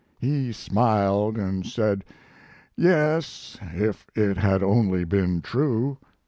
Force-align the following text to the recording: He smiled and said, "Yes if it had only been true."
He 0.19 0.51
smiled 0.51 1.37
and 1.37 1.63
said, 1.63 2.03
"Yes 2.75 3.59
if 3.61 4.07
it 4.15 4.35
had 4.37 4.63
only 4.63 5.03
been 5.03 5.41
true." 5.43 5.99